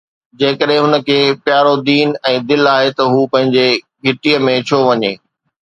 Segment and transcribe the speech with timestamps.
[0.39, 1.17] جيڪڏهن هن کي
[1.49, 3.69] پيارو دين ۽ دل آهي ته هو پنهنجي
[4.09, 5.13] گهٽيءَ ۾ ڇو وڃي؟